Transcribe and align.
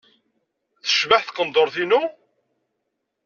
Tecbeḥ 0.83 1.21
tqendurt-inu? 1.23 2.01